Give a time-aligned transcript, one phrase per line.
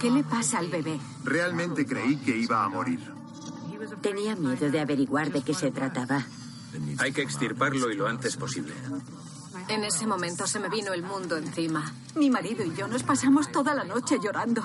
[0.00, 0.98] ¿Qué le pasa al bebé?
[1.24, 3.00] Realmente creí que iba a morir.
[4.00, 6.24] Tenía miedo de averiguar de qué se trataba.
[6.98, 8.72] Hay que extirparlo y lo antes posible.
[9.68, 11.92] En ese momento se me vino el mundo encima.
[12.14, 14.62] Mi marido y yo nos pasamos toda la noche llorando.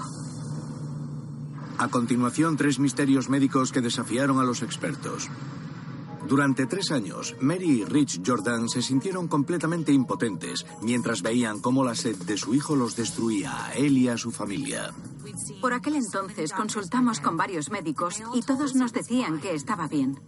[1.77, 5.29] A continuación, tres misterios médicos que desafiaron a los expertos.
[6.27, 11.95] Durante tres años, Mary y Rich Jordan se sintieron completamente impotentes mientras veían cómo la
[11.95, 14.93] sed de su hijo los destruía a él y a su familia.
[15.62, 20.20] Por aquel entonces consultamos con varios médicos y todos nos decían que estaba bien.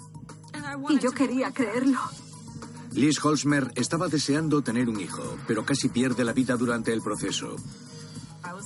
[0.90, 2.00] Y yo quería creerlo.
[2.92, 7.56] Liz Holzmer estaba deseando tener un hijo, pero casi pierde la vida durante el proceso.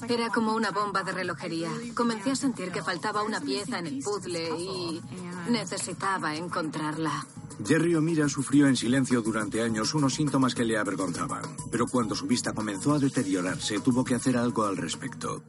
[0.07, 1.69] Era como una bomba de relojería.
[1.93, 5.01] Comencé a sentir que faltaba una pieza en el puzzle y
[5.49, 7.25] necesitaba encontrarla.
[7.65, 12.25] Jerry O'Meara sufrió en silencio durante años unos síntomas que le avergonzaban, pero cuando su
[12.25, 15.43] vista comenzó a deteriorarse tuvo que hacer algo al respecto.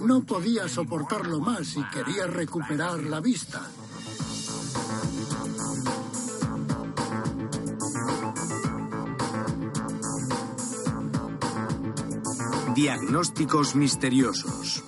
[0.00, 3.62] No podía soportarlo más y quería recuperar la vista.
[12.74, 14.82] Diagnósticos misteriosos.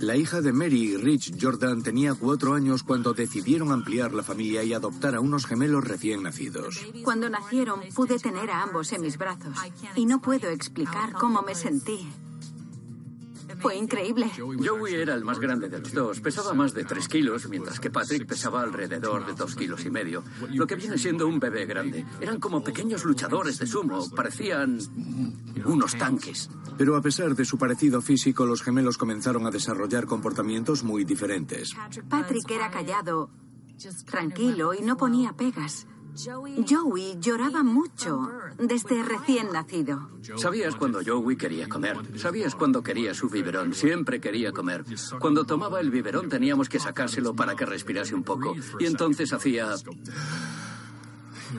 [0.00, 4.64] La hija de Mary y Rich Jordan tenía cuatro años cuando decidieron ampliar la familia
[4.64, 6.80] y adoptar a unos gemelos recién nacidos.
[7.02, 9.58] Cuando nacieron pude tener a ambos en mis brazos
[9.94, 12.08] y no puedo explicar cómo me sentí.
[13.64, 14.30] Fue increíble.
[14.36, 16.20] Joey era el más grande de los dos.
[16.20, 20.22] Pesaba más de tres kilos, mientras que Patrick pesaba alrededor de dos kilos y medio.
[20.50, 22.04] Lo que viene siendo un bebé grande.
[22.20, 24.10] Eran como pequeños luchadores de sumo.
[24.10, 24.80] Parecían
[25.64, 26.50] unos tanques.
[26.76, 31.74] Pero a pesar de su parecido físico, los gemelos comenzaron a desarrollar comportamientos muy diferentes.
[32.10, 33.30] Patrick era callado,
[34.04, 35.86] tranquilo y no ponía pegas.
[36.16, 40.10] Joey lloraba mucho desde recién nacido.
[40.36, 41.98] Sabías cuando Joey quería comer.
[42.18, 43.74] Sabías cuando quería su biberón.
[43.74, 44.84] Siempre quería comer.
[45.18, 48.54] Cuando tomaba el biberón teníamos que sacárselo para que respirase un poco.
[48.78, 49.74] Y entonces hacía...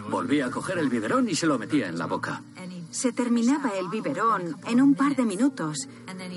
[0.10, 2.42] Volvía a coger el biberón y se lo metía en la boca.
[2.92, 5.88] Se terminaba el biberón en un par de minutos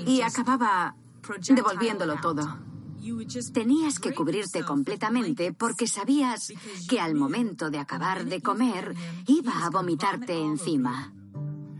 [0.05, 0.95] y acababa
[1.49, 2.57] devolviéndolo todo.
[3.53, 6.53] Tenías que cubrirte completamente porque sabías
[6.87, 8.95] que al momento de acabar de comer
[9.27, 11.13] iba a vomitarte encima.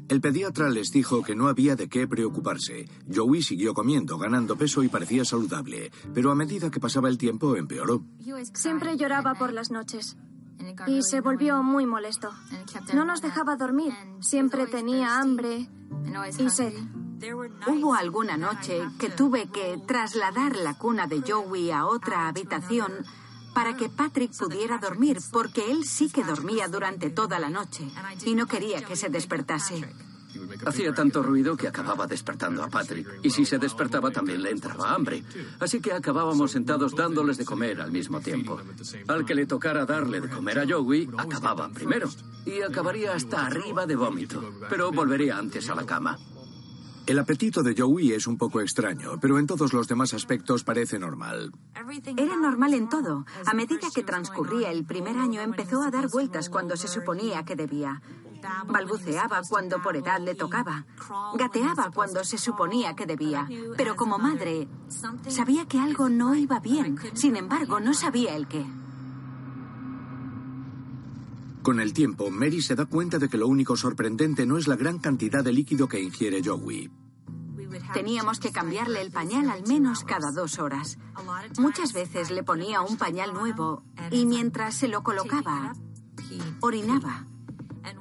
[0.10, 2.90] El pediatra les dijo que no había de qué preocuparse.
[3.14, 7.56] Joey siguió comiendo, ganando peso y parecía saludable, pero a medida que pasaba el tiempo
[7.56, 8.04] empeoró.
[8.54, 10.18] Siempre lloraba por las noches
[10.88, 12.32] y se volvió muy molesto.
[12.94, 13.94] No nos dejaba dormir.
[14.20, 15.70] Siempre tenía hambre
[16.40, 16.74] y sed.
[17.68, 22.92] Hubo alguna noche que tuve que trasladar la cuna de Joey a otra habitación
[23.54, 27.88] para que Patrick pudiera dormir, porque él sí que dormía durante toda la noche
[28.26, 29.86] y no quería que se despertase.
[30.66, 33.08] Hacía tanto ruido que acababa despertando a Patrick.
[33.24, 35.24] Y si se despertaba también le entraba hambre.
[35.60, 38.60] Así que acabábamos sentados dándoles de comer al mismo tiempo.
[39.08, 42.10] Al que le tocara darle de comer a Joey, acababa primero.
[42.46, 44.54] Y acabaría hasta arriba de vómito.
[44.70, 46.18] Pero volvería antes a la cama.
[47.10, 51.00] El apetito de Joey es un poco extraño, pero en todos los demás aspectos parece
[51.00, 51.52] normal.
[52.16, 53.26] Era normal en todo.
[53.48, 57.56] A medida que transcurría el primer año empezó a dar vueltas cuando se suponía que
[57.56, 58.00] debía.
[58.68, 60.86] Balbuceaba cuando por edad le tocaba.
[61.34, 63.50] Gateaba cuando se suponía que debía.
[63.76, 64.68] Pero como madre,
[65.30, 67.00] sabía que algo no iba bien.
[67.16, 68.68] Sin embargo, no sabía el qué.
[71.62, 74.76] Con el tiempo, Mary se da cuenta de que lo único sorprendente no es la
[74.76, 76.90] gran cantidad de líquido que ingiere Joey.
[77.94, 80.98] Teníamos que cambiarle el pañal al menos cada dos horas.
[81.58, 85.74] Muchas veces le ponía un pañal nuevo y mientras se lo colocaba,
[86.62, 87.26] orinaba.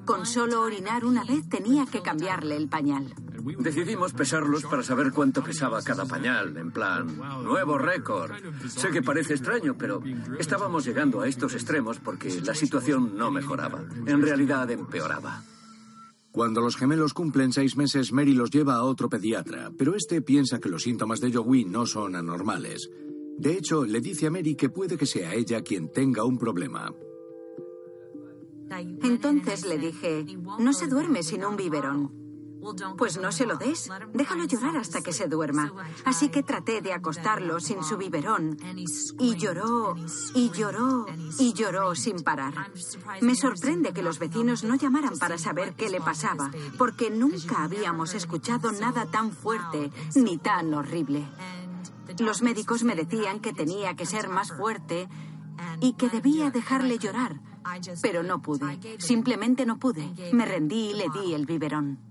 [0.04, 3.14] Con solo orinar una vez tenía que cambiarle el pañal.
[3.58, 7.06] Decidimos pesarlos para saber cuánto pesaba cada pañal, en plan,
[7.44, 8.32] nuevo récord.
[8.68, 10.02] Sé que parece extraño, pero
[10.38, 13.84] estábamos llegando a estos extremos porque la situación no mejoraba.
[14.06, 15.42] En realidad empeoraba.
[16.30, 20.60] Cuando los gemelos cumplen seis meses, Mary los lleva a otro pediatra, pero este piensa
[20.60, 22.90] que los síntomas de Joey no son anormales.
[23.38, 26.92] De hecho, le dice a Mary que puede que sea ella quien tenga un problema.
[28.70, 30.26] Entonces le dije,
[30.58, 32.27] no se duerme sin un biberón.
[32.96, 35.72] Pues no se lo des, déjalo llorar hasta que se duerma.
[36.04, 38.58] Así que traté de acostarlo sin su biberón
[39.18, 39.94] y lloró
[40.34, 41.06] y lloró
[41.38, 42.54] y lloró sin parar.
[43.20, 48.14] Me sorprende que los vecinos no llamaran para saber qué le pasaba, porque nunca habíamos
[48.14, 51.26] escuchado nada tan fuerte ni tan horrible.
[52.18, 55.08] Los médicos me decían que tenía que ser más fuerte
[55.80, 57.40] y que debía dejarle llorar,
[58.02, 58.98] pero no pude.
[58.98, 60.32] Simplemente no pude.
[60.32, 62.07] Me rendí y le di el biberón.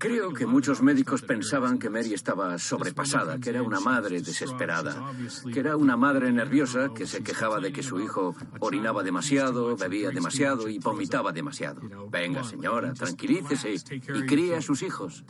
[0.00, 5.12] Creo que muchos médicos pensaban que Mary estaba sobrepasada, que era una madre desesperada,
[5.52, 10.08] que era una madre nerviosa que se quejaba de que su hijo orinaba demasiado, bebía
[10.08, 11.82] demasiado y vomitaba demasiado.
[12.08, 15.22] Venga, señora, tranquilícese y críe a sus hijos.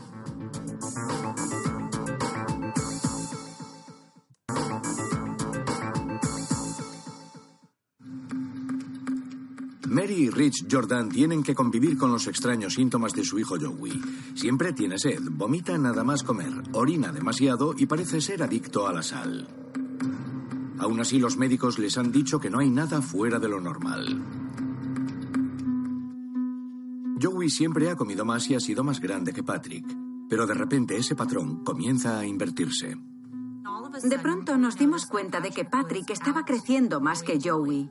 [9.90, 14.00] Mary y Rich Jordan tienen que convivir con los extraños síntomas de su hijo Joey.
[14.36, 19.02] Siempre tiene sed, vomita nada más comer, orina demasiado y parece ser adicto a la
[19.02, 19.48] sal.
[20.78, 24.24] Aún así, los médicos les han dicho que no hay nada fuera de lo normal.
[27.20, 29.84] Joey siempre ha comido más y ha sido más grande que Patrick,
[30.28, 32.96] pero de repente ese patrón comienza a invertirse.
[34.04, 37.90] De pronto nos dimos cuenta de que Patrick estaba creciendo más que Joey.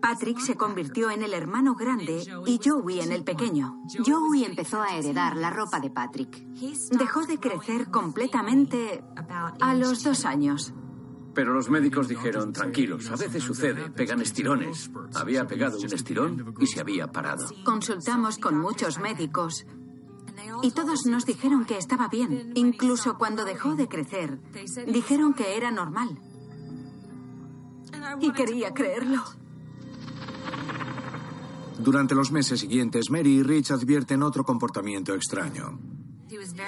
[0.00, 3.82] Patrick se convirtió en el hermano grande y Joey en el pequeño.
[4.04, 6.44] Joey empezó a heredar la ropa de Patrick.
[6.90, 9.04] Dejó de crecer completamente
[9.60, 10.72] a los dos años.
[11.34, 14.90] Pero los médicos dijeron, tranquilos, a veces sucede, pegan estirones.
[15.14, 17.48] Había pegado un estirón y se había parado.
[17.64, 19.66] Consultamos con muchos médicos
[20.62, 22.52] y todos nos dijeron que estaba bien.
[22.54, 24.40] Incluso cuando dejó de crecer,
[24.86, 26.18] dijeron que era normal.
[28.20, 29.22] Y quería creerlo.
[31.78, 35.78] Durante los meses siguientes, Mary y Rich advierten otro comportamiento extraño.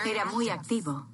[0.06, 1.06] Era muy activo,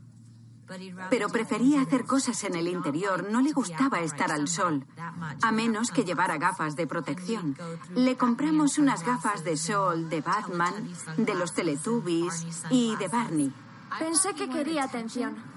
[1.10, 3.28] pero prefería hacer cosas en el interior.
[3.30, 4.84] No le gustaba estar al sol,
[5.42, 7.56] a menos que llevara gafas de protección.
[7.94, 10.74] Le compramos unas gafas de sol de Batman,
[11.16, 13.52] de los Teletubbies y de Barney.
[13.98, 15.55] Pensé que quería atención.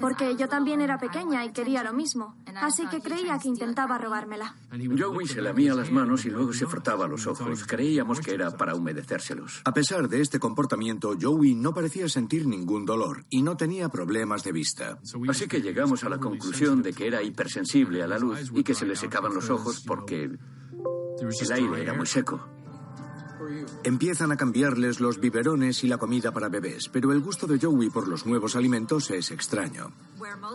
[0.00, 2.36] Porque yo también era pequeña y quería lo mismo.
[2.56, 4.56] Así que creía que intentaba robármela.
[4.98, 7.64] Joey se lamía las manos y luego se frotaba los ojos.
[7.66, 9.62] Creíamos que era para humedecérselos.
[9.64, 14.44] A pesar de este comportamiento, Joey no parecía sentir ningún dolor y no tenía problemas
[14.44, 14.98] de vista.
[15.28, 18.74] Así que llegamos a la conclusión de que era hipersensible a la luz y que
[18.74, 22.40] se le secaban los ojos porque el aire era muy seco.
[23.82, 27.90] Empiezan a cambiarles los biberones y la comida para bebés, pero el gusto de Joey
[27.90, 29.92] por los nuevos alimentos es extraño.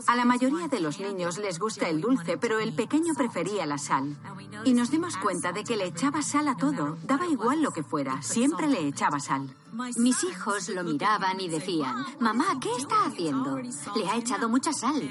[0.07, 3.77] A la mayoría de los niños les gusta el dulce, pero el pequeño prefería la
[3.77, 4.18] sal.
[4.65, 7.83] Y nos dimos cuenta de que le echaba sal a todo, daba igual lo que
[7.83, 9.53] fuera, siempre le echaba sal.
[9.97, 13.57] Mis hijos lo miraban y decían, mamá, ¿qué está haciendo?
[13.57, 15.01] Le ha echado mucha sal.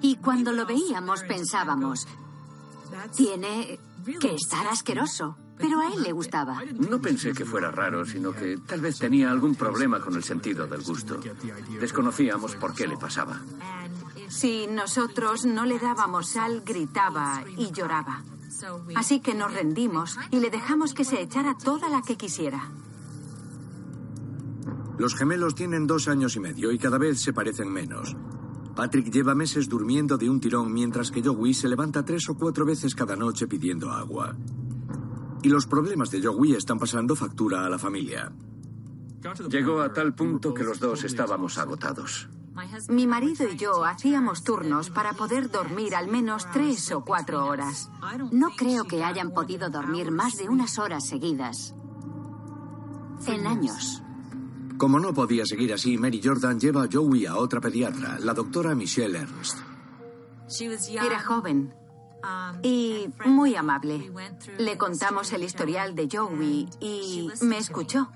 [0.00, 2.06] Y cuando lo veíamos pensábamos,
[3.16, 3.80] tiene
[4.20, 5.36] que estar asqueroso.
[5.58, 6.62] Pero a él le gustaba.
[6.88, 10.66] No pensé que fuera raro, sino que tal vez tenía algún problema con el sentido
[10.66, 11.20] del gusto.
[11.80, 13.40] Desconocíamos por qué le pasaba.
[14.28, 18.22] Si nosotros no le dábamos sal, gritaba y lloraba.
[18.94, 22.70] Así que nos rendimos y le dejamos que se echara toda la que quisiera.
[24.98, 28.16] Los gemelos tienen dos años y medio y cada vez se parecen menos.
[28.74, 32.64] Patrick lleva meses durmiendo de un tirón mientras que Joey se levanta tres o cuatro
[32.64, 34.36] veces cada noche pidiendo agua.
[35.42, 38.32] Y los problemas de Joey están pasando factura a la familia.
[39.48, 42.28] Llegó a tal punto que los dos estábamos agotados.
[42.88, 47.88] Mi marido y yo hacíamos turnos para poder dormir al menos tres o cuatro horas.
[48.32, 51.74] No creo que hayan podido dormir más de unas horas seguidas.
[53.26, 54.02] En años.
[54.76, 58.74] Como no podía seguir así, Mary Jordan lleva a Joey a otra pediatra, la doctora
[58.74, 59.58] Michelle Ernst.
[61.00, 61.74] Era joven
[62.62, 64.12] y muy amable.
[64.58, 68.10] Le contamos el historial de Joey y me escuchó.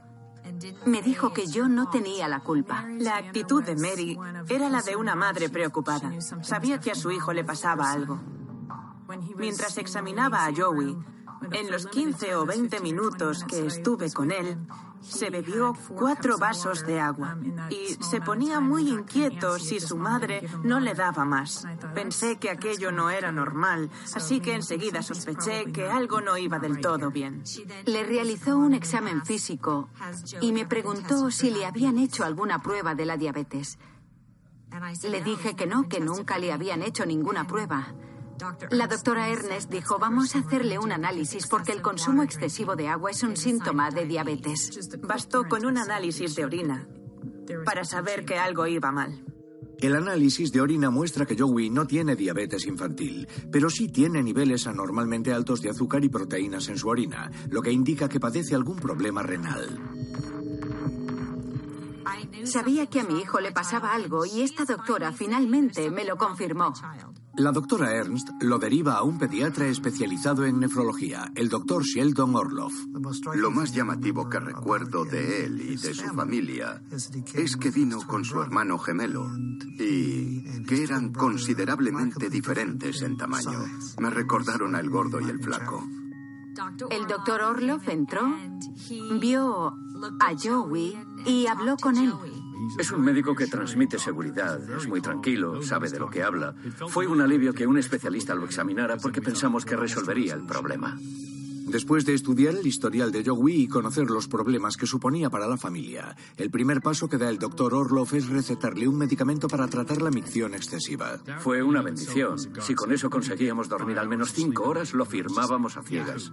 [0.86, 2.84] Me dijo que yo no tenía la culpa.
[2.98, 4.18] La actitud de Mary
[4.48, 6.12] era la de una madre preocupada.
[6.42, 8.20] Sabía que a su hijo le pasaba algo.
[9.36, 10.96] Mientras examinaba a Joey,
[11.50, 14.58] en los 15 o 20 minutos que estuve con él,
[15.02, 17.36] se bebió cuatro vasos de agua
[17.70, 21.66] y se ponía muy inquieto si su madre no le daba más.
[21.94, 26.80] Pensé que aquello no era normal, así que enseguida sospeché que algo no iba del
[26.80, 27.42] todo bien.
[27.84, 29.88] Le realizó un examen físico
[30.40, 33.78] y me preguntó si le habían hecho alguna prueba de la diabetes.
[35.02, 37.92] Le dije que no, que nunca le habían hecho ninguna prueba.
[38.70, 43.10] La doctora Ernest dijo, vamos a hacerle un análisis porque el consumo excesivo de agua
[43.10, 44.88] es un síntoma de diabetes.
[45.00, 46.88] Bastó con un análisis de orina
[47.64, 49.24] para saber que algo iba mal.
[49.78, 54.68] El análisis de orina muestra que Joey no tiene diabetes infantil, pero sí tiene niveles
[54.68, 58.76] anormalmente altos de azúcar y proteínas en su orina, lo que indica que padece algún
[58.76, 59.80] problema renal.
[62.44, 66.72] Sabía que a mi hijo le pasaba algo y esta doctora finalmente me lo confirmó.
[67.36, 72.74] La doctora Ernst lo deriva a un pediatra especializado en nefrología, el doctor Sheldon Orloff.
[73.34, 76.82] Lo más llamativo que recuerdo de él y de su familia
[77.34, 79.26] es que vino con su hermano gemelo
[79.78, 83.64] y que eran considerablemente diferentes en tamaño.
[83.98, 85.82] Me recordaron al gordo y el flaco.
[86.90, 88.36] El doctor Orloff entró,
[89.18, 89.68] vio
[90.20, 92.12] a Joey y habló con él.
[92.78, 96.54] Es un médico que transmite seguridad, es muy tranquilo, sabe de lo que habla.
[96.88, 100.98] Fue un alivio que un especialista lo examinara porque pensamos que resolvería el problema.
[101.66, 105.56] Después de estudiar el historial de Joey y conocer los problemas que suponía para la
[105.56, 110.02] familia, el primer paso que da el doctor Orloff es recetarle un medicamento para tratar
[110.02, 111.18] la micción excesiva.
[111.38, 112.36] Fue una bendición.
[112.60, 116.32] Si con eso conseguíamos dormir al menos cinco horas, lo firmábamos a ciegas.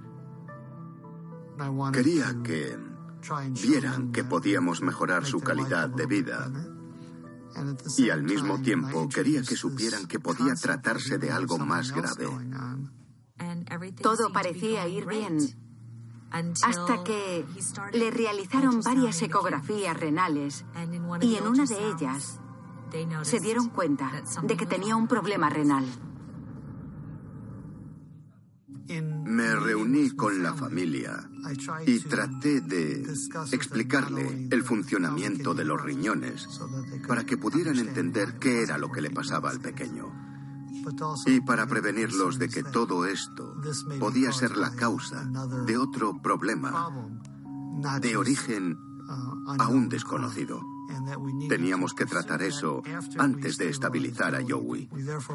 [1.94, 2.89] Quería que
[3.62, 6.52] vieran que podíamos mejorar su calidad de vida.
[7.98, 12.28] Y al mismo tiempo quería que supieran que podía tratarse de algo más grave.
[14.02, 15.38] Todo parecía ir bien
[16.32, 17.46] hasta que
[17.94, 20.66] le realizaron varias ecografías renales
[21.22, 22.40] y en una de ellas
[23.24, 24.12] se dieron cuenta
[24.44, 25.86] de que tenía un problema renal.
[28.90, 31.30] Me reuní con la familia
[31.86, 33.04] y traté de
[33.52, 36.48] explicarle el funcionamiento de los riñones
[37.08, 40.12] para que pudieran entender qué era lo que le pasaba al pequeño.
[41.28, 43.56] Y para prevenirlos de que todo esto
[44.00, 45.24] podía ser la causa
[45.66, 46.90] de otro problema
[48.02, 48.76] de origen
[49.60, 50.62] aún desconocido.
[51.48, 52.82] Teníamos que tratar eso
[53.18, 54.90] antes de estabilizar a Joey.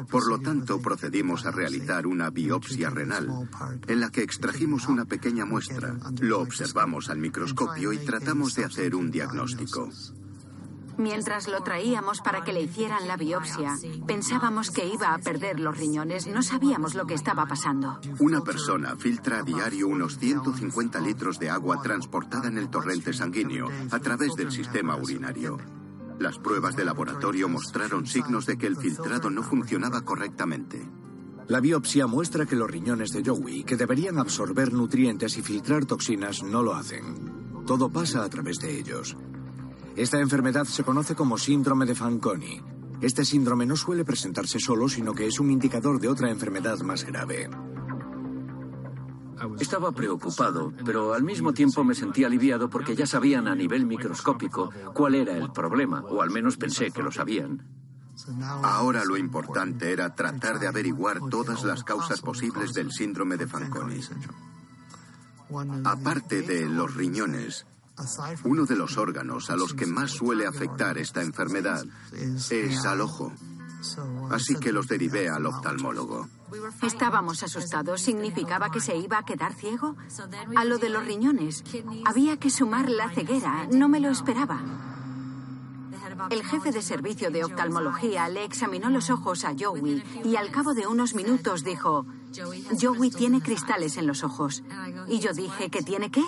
[0.09, 3.49] Por lo tanto, procedimos a realizar una biopsia renal,
[3.87, 8.95] en la que extrajimos una pequeña muestra, lo observamos al microscopio y tratamos de hacer
[8.95, 9.89] un diagnóstico.
[10.97, 15.77] Mientras lo traíamos para que le hicieran la biopsia, pensábamos que iba a perder los
[15.77, 16.27] riñones.
[16.27, 17.99] No sabíamos lo que estaba pasando.
[18.19, 23.69] Una persona filtra a diario unos 150 litros de agua transportada en el torrente sanguíneo
[23.91, 25.57] a través del sistema urinario.
[26.19, 30.87] Las pruebas de laboratorio mostraron signos de que el filtrado no funcionaba correctamente.
[31.47, 36.41] La biopsia muestra que los riñones de Joey, que deberían absorber nutrientes y filtrar toxinas,
[36.41, 37.63] no lo hacen.
[37.67, 39.15] Todo pasa a través de ellos.
[39.95, 42.61] Esta enfermedad se conoce como síndrome de Fanconi.
[43.01, 47.05] Este síndrome no suele presentarse solo, sino que es un indicador de otra enfermedad más
[47.05, 47.49] grave.
[49.59, 54.69] Estaba preocupado, pero al mismo tiempo me sentí aliviado porque ya sabían a nivel microscópico
[54.93, 57.65] cuál era el problema, o al menos pensé que lo sabían.
[58.63, 63.99] Ahora lo importante era tratar de averiguar todas las causas posibles del síndrome de Fanconi.
[65.83, 67.65] Aparte de los riñones,
[68.43, 73.31] uno de los órganos a los que más suele afectar esta enfermedad es al ojo.
[74.31, 76.27] Así que los derivé al oftalmólogo.
[76.81, 78.01] Estábamos asustados.
[78.01, 79.95] ¿Significaba que se iba a quedar ciego?
[80.55, 81.63] A lo de los riñones.
[82.05, 83.67] Había que sumar la ceguera.
[83.71, 84.61] No me lo esperaba.
[86.29, 90.73] El jefe de servicio de oftalmología le examinó los ojos a Joey y al cabo
[90.73, 92.05] de unos minutos dijo,
[92.79, 94.63] Joey tiene cristales en los ojos.
[95.07, 96.23] Y yo dije, ¿que tiene qué?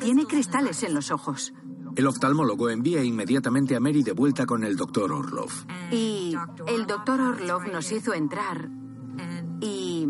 [0.00, 1.52] Tiene cristales en los ojos.
[1.96, 5.50] El oftalmólogo envía inmediatamente a Mary de vuelta con el doctor Orlov.
[5.90, 6.36] Y
[6.68, 8.70] el doctor Orlov nos hizo entrar
[9.60, 10.06] y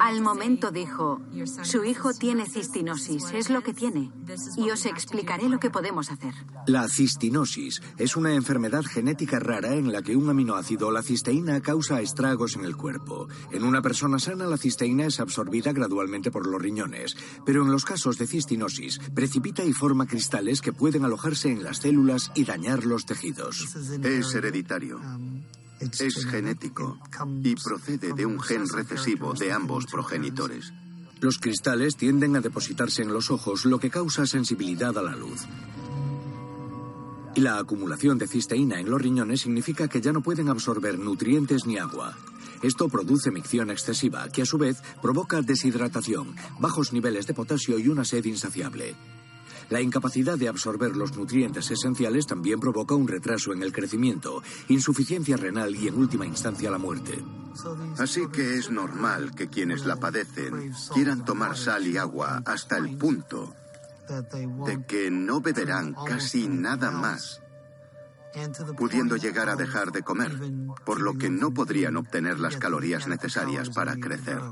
[0.00, 1.20] al momento dijo,
[1.62, 4.12] su hijo tiene cistinosis, es lo que tiene,
[4.56, 6.34] y os explicaré lo que podemos hacer.
[6.66, 12.00] La cistinosis es una enfermedad genética rara en la que un aminoácido, la cisteína, causa
[12.00, 13.28] estragos en el cuerpo.
[13.50, 17.84] En una persona sana, la cisteína es absorbida gradualmente por los riñones, pero en los
[17.84, 22.84] casos de cistinosis, precipita y forma cristales que pueden alojarse en las células y dañar
[22.84, 23.74] los tejidos.
[24.02, 25.00] Es hereditario.
[25.90, 26.98] Es genético
[27.42, 30.72] y procede de un gen recesivo de ambos progenitores.
[31.20, 35.42] Los cristales tienden a depositarse en los ojos, lo que causa sensibilidad a la luz.
[37.34, 41.66] Y la acumulación de cisteína en los riñones significa que ya no pueden absorber nutrientes
[41.66, 42.16] ni agua.
[42.62, 47.88] Esto produce micción excesiva, que a su vez provoca deshidratación, bajos niveles de potasio y
[47.88, 48.94] una sed insaciable.
[49.72, 55.38] La incapacidad de absorber los nutrientes esenciales también provoca un retraso en el crecimiento, insuficiencia
[55.38, 57.24] renal y en última instancia la muerte.
[57.96, 62.98] Así que es normal que quienes la padecen quieran tomar sal y agua hasta el
[62.98, 63.54] punto
[64.66, 67.40] de que no beberán casi nada más,
[68.76, 70.38] pudiendo llegar a dejar de comer,
[70.84, 74.42] por lo que no podrían obtener las calorías necesarias para crecer.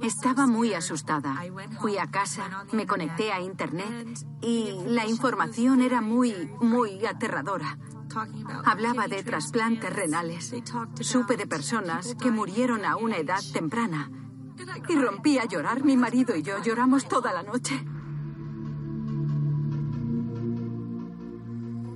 [0.00, 1.42] Estaba muy asustada.
[1.80, 7.78] Fui a casa, me conecté a Internet y la información era muy, muy aterradora.
[8.64, 10.54] Hablaba de trasplantes renales.
[11.00, 14.10] Supe de personas que murieron a una edad temprana.
[14.88, 15.82] Y rompí a llorar.
[15.82, 17.84] Mi marido y yo lloramos toda la noche.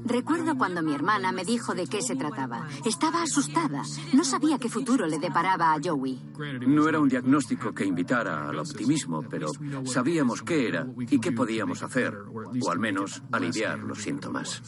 [0.06, 2.68] Recuerdo cuando mi hermana me dijo de qué se trataba.
[2.84, 3.82] Estaba asustada.
[4.12, 6.20] No sabía qué futuro le deparaba a Joey.
[6.66, 9.48] No era un diagnóstico que invitara al optimismo, pero
[9.84, 14.62] sabíamos qué era y qué podíamos hacer, o al menos aliviar los síntomas.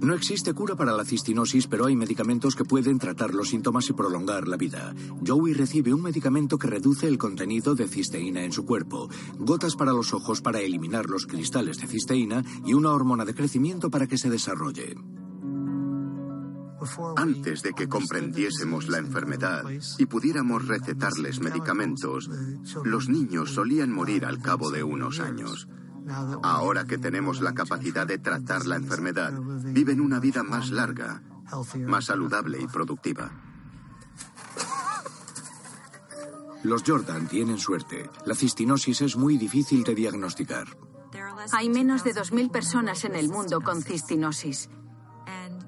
[0.00, 3.94] No existe cura para la cistinosis, pero hay medicamentos que pueden tratar los síntomas y
[3.94, 4.94] prolongar la vida.
[5.26, 9.92] Joey recibe un medicamento que reduce el contenido de cisteína en su cuerpo, gotas para
[9.92, 14.18] los ojos para eliminar los cristales de cisteína y una hormona de crecimiento para que
[14.18, 14.96] se desarrolle.
[17.16, 19.64] Antes de que comprendiésemos la enfermedad
[19.98, 22.30] y pudiéramos recetarles medicamentos,
[22.84, 25.68] los niños solían morir al cabo de unos años.
[26.42, 31.22] Ahora que tenemos la capacidad de tratar la enfermedad, viven una vida más larga,
[31.86, 33.30] más saludable y productiva.
[36.62, 38.10] Los Jordan tienen suerte.
[38.24, 40.66] La cistinosis es muy difícil de diagnosticar.
[41.52, 44.68] Hay menos de 2.000 personas en el mundo con cistinosis.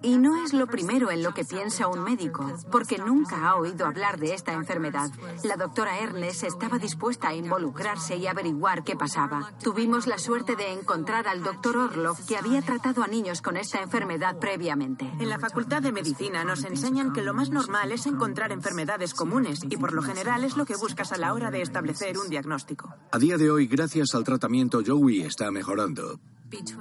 [0.03, 3.87] Y no es lo primero en lo que piensa un médico, porque nunca ha oído
[3.87, 5.11] hablar de esta enfermedad.
[5.43, 9.53] La doctora Ernest estaba dispuesta a involucrarse y averiguar qué pasaba.
[9.63, 13.83] Tuvimos la suerte de encontrar al doctor Orlov, que había tratado a niños con esta
[13.83, 15.11] enfermedad previamente.
[15.19, 19.61] En la Facultad de Medicina nos enseñan que lo más normal es encontrar enfermedades comunes
[19.69, 22.95] y por lo general es lo que buscas a la hora de establecer un diagnóstico.
[23.11, 26.21] A día de hoy, gracias al tratamiento, Joey está mejorando.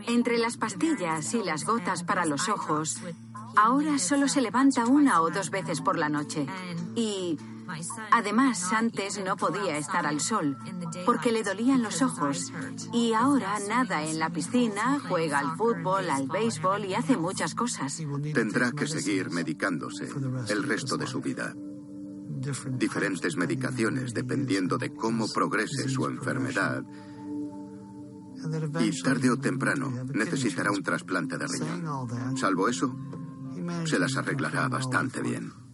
[0.08, 2.98] Entre las pastillas y las gotas para los ojos,
[3.56, 6.46] ahora solo se levanta una o dos veces por la noche.
[6.96, 7.38] Y
[8.12, 10.58] además antes no podía estar al sol
[11.06, 12.54] porque le dolían los ojos.
[12.94, 18.02] Y ahora nada en la piscina, juega al fútbol, al béisbol y hace muchas cosas.
[18.34, 20.10] Tendrá que seguir medicándose
[20.50, 21.54] el resto de su vida.
[22.70, 26.84] Diferentes medicaciones dependiendo de cómo progrese su enfermedad
[28.80, 32.38] y tarde o temprano necesitará un trasplante de riñón.
[32.38, 32.96] Salvo eso,
[33.86, 35.67] se las arreglará bastante bien.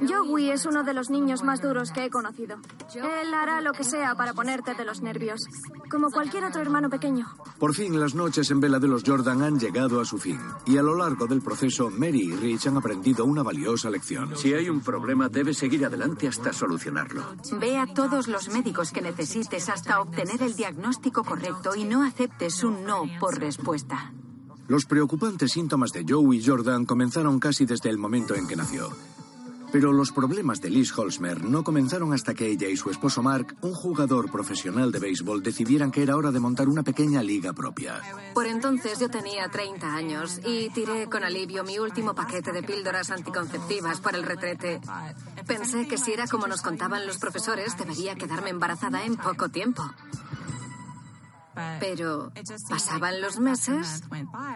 [0.00, 2.56] Joey es uno de los niños más duros que he conocido.
[2.94, 5.46] Él hará lo que sea para ponerte de los nervios,
[5.90, 7.26] como cualquier otro hermano pequeño.
[7.58, 10.40] Por fin, las noches en vela de los Jordan han llegado a su fin.
[10.66, 14.36] Y a lo largo del proceso, Mary y Rich han aprendido una valiosa lección.
[14.36, 17.22] Si hay un problema, debes seguir adelante hasta solucionarlo.
[17.60, 22.64] Ve a todos los médicos que necesites hasta obtener el diagnóstico correcto y no aceptes
[22.64, 24.12] un no por respuesta.
[24.66, 28.88] Los preocupantes síntomas de Joey Jordan comenzaron casi desde el momento en que nació.
[29.74, 33.56] Pero los problemas de Liz Holzmer no comenzaron hasta que ella y su esposo Mark,
[33.62, 38.00] un jugador profesional de béisbol, decidieran que era hora de montar una pequeña liga propia.
[38.34, 43.10] Por entonces yo tenía 30 años y tiré con alivio mi último paquete de píldoras
[43.10, 44.80] anticonceptivas para el retrete.
[45.44, 49.82] Pensé que si era como nos contaban los profesores, debería quedarme embarazada en poco tiempo.
[51.80, 52.30] Pero
[52.70, 54.04] pasaban los meses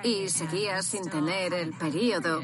[0.05, 2.41] y seguía sin tener el periodo.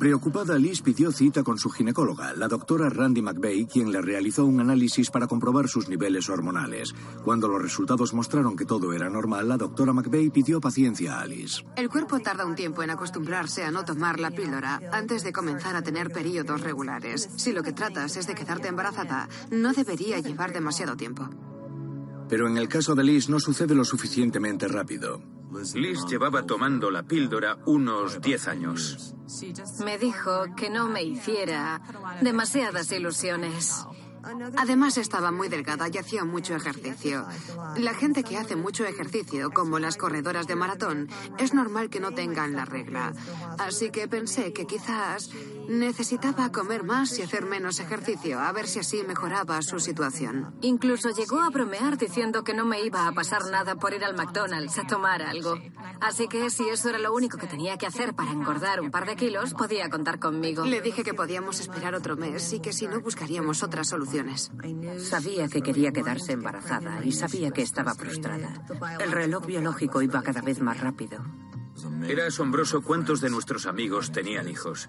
[0.00, 4.58] Preocupada, Liz pidió cita con su ginecóloga, la doctora Randy McVeigh, quien le realizó un
[4.58, 6.94] análisis para comprobar sus niveles hormonales.
[7.22, 11.62] Cuando los resultados mostraron que todo era normal, la doctora McVeigh pidió paciencia a Alice.
[11.76, 15.76] El cuerpo tarda un tiempo en acostumbrarse a no tomar la píldora antes de comenzar
[15.76, 17.28] a tener periodos regulares.
[17.36, 21.28] Si lo que tratas es de quedarte embarazada, no debería llevar demasiado tiempo.
[22.26, 25.39] Pero en el caso de Liz no sucede lo suficientemente rápido.
[25.74, 29.14] Liz llevaba tomando la píldora unos 10 años.
[29.84, 31.80] Me dijo que no me hiciera
[32.20, 33.84] demasiadas ilusiones.
[34.56, 37.26] Además estaba muy delgada y hacía mucho ejercicio.
[37.76, 42.12] La gente que hace mucho ejercicio, como las corredoras de maratón, es normal que no
[42.12, 43.12] tengan la regla.
[43.58, 45.30] Así que pensé que quizás
[45.68, 50.54] necesitaba comer más y hacer menos ejercicio, a ver si así mejoraba su situación.
[50.60, 54.16] Incluso llegó a bromear diciendo que no me iba a pasar nada por ir al
[54.16, 55.58] McDonald's a tomar algo.
[56.00, 59.06] Así que si eso era lo único que tenía que hacer para engordar un par
[59.06, 60.64] de kilos, podía contar conmigo.
[60.64, 63.92] Le dije que podíamos esperar otro mes y que si no buscaríamos otras
[64.98, 68.52] Sabía que quería quedarse embarazada y sabía que estaba frustrada.
[69.00, 71.22] El reloj biológico iba cada vez más rápido.
[72.06, 74.88] Era asombroso cuántos de nuestros amigos tenían hijos.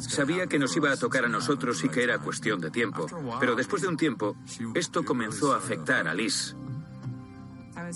[0.00, 3.06] Sabía que nos iba a tocar a nosotros y que era cuestión de tiempo.
[3.38, 4.36] Pero después de un tiempo,
[4.74, 6.56] esto comenzó a afectar a Liz.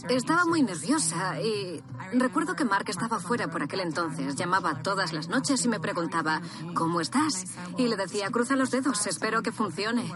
[0.09, 4.35] Estaba muy nerviosa y recuerdo que Mark estaba fuera por aquel entonces.
[4.37, 6.42] Llamaba todas las noches y me preguntaba,
[6.74, 7.44] ¿cómo estás?
[7.78, 10.11] Y le decía, cruza los dedos, espero que funcione.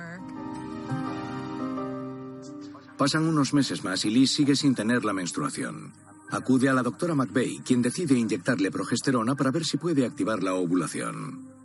[2.97, 5.93] Pasan unos meses más y Liz sigue sin tener la menstruación.
[6.31, 10.55] Acude a la doctora McVeigh, quien decide inyectarle progesterona para ver si puede activar la
[10.55, 11.58] ovulación.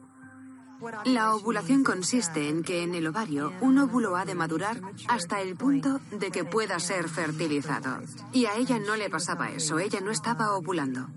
[1.06, 5.56] La ovulación consiste en que en el ovario un óvulo ha de madurar hasta el
[5.56, 8.02] punto de que pueda ser fertilizado.
[8.32, 11.08] Y a ella no le pasaba eso, ella no estaba ovulando.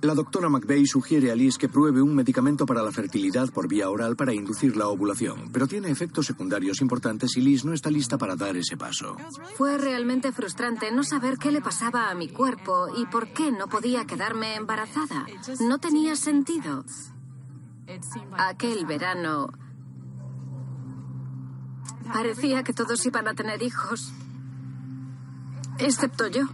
[0.00, 3.90] La doctora McVeigh sugiere a Liz que pruebe un medicamento para la fertilidad por vía
[3.90, 8.16] oral para inducir la ovulación, pero tiene efectos secundarios importantes y Liz no está lista
[8.16, 9.16] para dar ese paso.
[9.56, 13.66] Fue realmente frustrante no saber qué le pasaba a mi cuerpo y por qué no
[13.66, 15.26] podía quedarme embarazada.
[15.58, 16.84] No tenía sentido.
[18.36, 19.50] Aquel verano
[22.12, 24.12] parecía que todos iban a tener hijos,
[25.78, 26.48] excepto yo.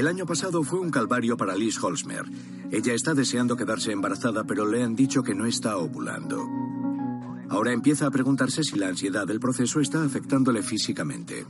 [0.00, 2.24] El año pasado fue un calvario para Liz Holzmer.
[2.70, 6.59] Ella está deseando quedarse embarazada, pero le han dicho que no está ovulando.
[7.50, 11.44] Ahora empieza a preguntarse si la ansiedad del proceso está afectándole físicamente.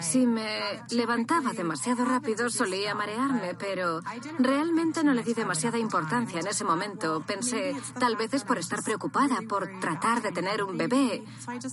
[0.00, 4.00] Si me levantaba demasiado rápido solía marearme, pero
[4.40, 7.22] realmente no le di demasiada importancia en ese momento.
[7.24, 11.24] Pensé, tal vez es por estar preocupada, por tratar de tener un bebé.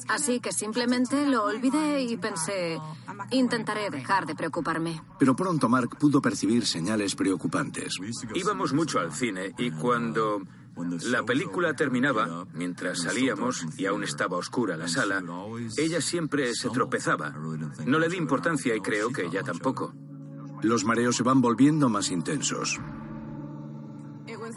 [0.08, 2.78] Así que simplemente lo olvidé y pensé,
[3.32, 5.02] intentaré dejar de preocuparme.
[5.18, 7.98] Pero pronto Mark pudo percibir señales preocupantes.
[8.36, 10.44] Íbamos mucho al cine y cuando
[11.04, 15.24] la película terminaba, mientras salíamos y aún estaba oscura la sala,
[15.78, 17.32] ella siempre se tropezaba.
[17.86, 19.94] No le di importancia y creo que ella tampoco.
[20.62, 22.80] Los mareos se van volviendo más intensos.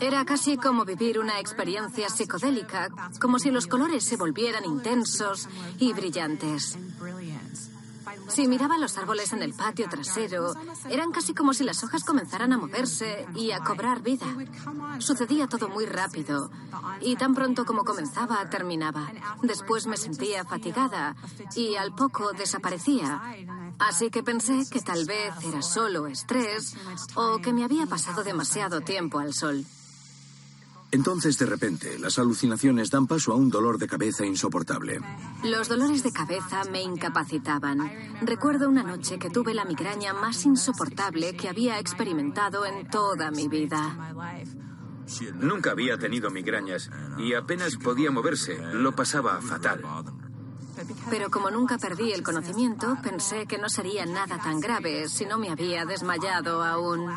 [0.01, 2.89] Era casi como vivir una experiencia psicodélica,
[3.21, 6.79] como si los colores se volvieran intensos y brillantes.
[8.29, 10.55] Si miraba los árboles en el patio trasero,
[10.89, 14.27] eran casi como si las hojas comenzaran a moverse y a cobrar vida.
[14.99, 16.51] Sucedía todo muy rápido
[17.01, 19.11] y tan pronto como comenzaba, terminaba.
[19.43, 21.17] Después me sentía fatigada
[21.55, 23.21] y al poco desaparecía.
[23.79, 26.77] Así que pensé que tal vez era solo estrés
[27.15, 29.65] o que me había pasado demasiado tiempo al sol.
[30.95, 35.01] Entonces, de repente, las alucinaciones dan paso a un dolor de cabeza insoportable.
[35.43, 37.91] Los dolores de cabeza me incapacitaban.
[38.21, 43.49] Recuerdo una noche que tuve la migraña más insoportable que había experimentado en toda mi
[43.49, 44.15] vida.
[45.35, 48.57] Nunca había tenido migrañas y apenas podía moverse.
[48.73, 49.83] Lo pasaba fatal.
[51.11, 55.39] Pero como nunca perdí el conocimiento, pensé que no sería nada tan grave si no
[55.39, 57.11] me había desmayado aún.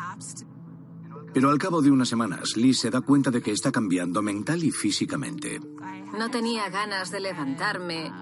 [1.32, 4.64] Pero al cabo de unas semanas, Liz se da cuenta de que está cambiando mental
[4.64, 5.60] y físicamente.
[6.16, 8.12] No tenía ganas de levantarme.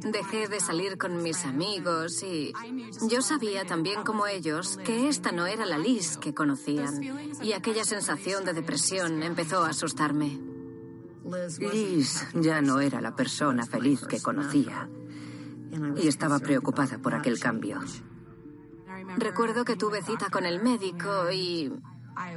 [0.00, 2.52] Dejé de salir con mis amigos y
[3.08, 7.00] yo sabía también como ellos que esta no era la Liz que conocían.
[7.42, 10.38] Y aquella sensación de depresión empezó a asustarme.
[11.58, 14.88] Liz ya no era la persona feliz que conocía
[15.96, 17.80] y estaba preocupada por aquel cambio.
[19.16, 21.72] Recuerdo que tuve cita con el médico y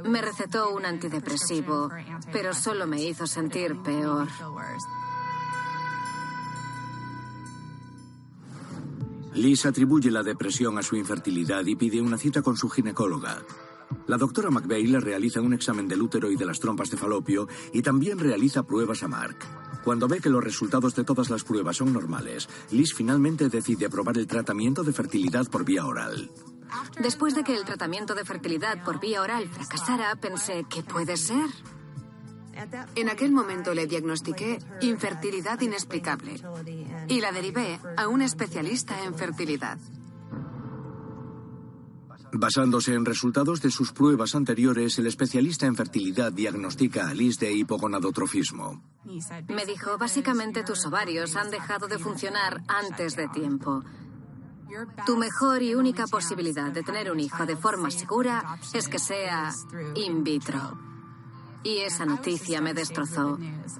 [0.04, 1.90] me recetó un antidepresivo,
[2.32, 4.28] pero solo me hizo sentir peor.
[9.34, 13.38] Liz atribuye la depresión a su infertilidad y pide una cita con su ginecóloga.
[14.06, 17.48] La doctora McVeigh le realiza un examen del útero y de las trompas de falopio
[17.72, 19.36] y también realiza pruebas a Mark.
[19.84, 24.18] Cuando ve que los resultados de todas las pruebas son normales, Liz finalmente decide aprobar
[24.18, 26.30] el tratamiento de fertilidad por vía oral.
[27.00, 31.46] Después de que el tratamiento de fertilidad por vía oral fracasara, pensé, ¿qué puede ser?
[32.94, 36.40] En aquel momento le diagnostiqué infertilidad inexplicable
[37.08, 39.78] y la derivé a un especialista en fertilidad.
[42.32, 47.52] Basándose en resultados de sus pruebas anteriores, el especialista en fertilidad diagnostica a Liz de
[47.52, 48.82] hipogonadotrofismo.
[49.48, 53.82] Me dijo, básicamente tus ovarios han dejado de funcionar antes de tiempo.
[55.06, 59.52] Tu mejor y única posibilidad de tener un hijo de forma segura es que sea
[59.94, 60.78] in vitro.
[61.62, 63.38] Y esa noticia me destrozó.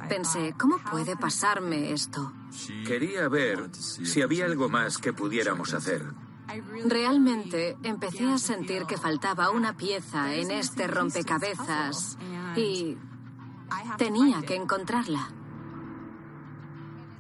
[0.08, 2.32] Pensé, ¿cómo puede pasarme esto?
[2.86, 6.04] Quería ver si había algo más que pudiéramos hacer.
[6.84, 12.18] Realmente empecé a sentir que faltaba una pieza en este rompecabezas
[12.56, 12.98] y
[13.96, 15.30] tenía que encontrarla.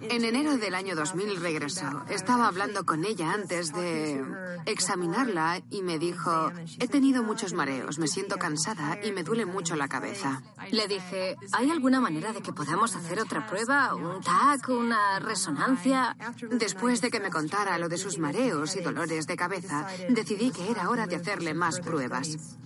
[0.02, 2.02] En enero del año 2000 regresó.
[2.08, 4.24] Estaba hablando con ella antes de
[4.66, 9.76] examinarla y me dijo, he tenido muchos mareos, me siento cansada y me duele mucho
[9.76, 10.42] la cabeza.
[10.70, 13.94] Le dije, ¿hay alguna manera de que podamos hacer otra prueba?
[13.94, 14.68] ¿Un TAC?
[14.70, 16.16] ¿Una resonancia?
[16.50, 20.70] Después de que me contara lo de sus mareos y dolores de cabeza, decidí que
[20.70, 22.58] era hora de hacerle más pruebas.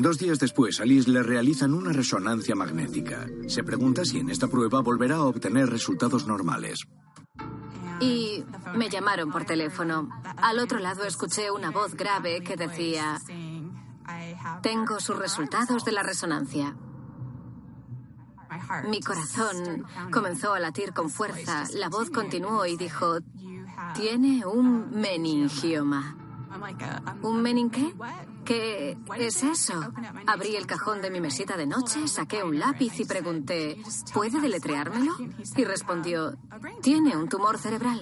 [0.00, 3.26] Dos días después, a Liz le realizan una resonancia magnética.
[3.48, 6.86] Se pregunta si en esta prueba volverá a obtener resultados normales.
[7.98, 8.44] Y
[8.76, 10.08] me llamaron por teléfono.
[10.36, 13.18] Al otro lado escuché una voz grave que decía,
[14.62, 16.76] tengo sus resultados de la resonancia.
[18.88, 21.64] Mi corazón comenzó a latir con fuerza.
[21.74, 23.18] La voz continuó y dijo,
[23.96, 26.16] tiene un meningioma.
[27.22, 27.92] ¿Un menin qué?
[28.48, 29.74] ¿Qué es eso?
[30.26, 33.76] Abrí el cajón de mi mesita de noche, saqué un lápiz y pregunté,
[34.14, 35.14] ¿puede deletreármelo?
[35.54, 36.34] Y respondió,
[36.80, 38.00] tiene un tumor cerebral.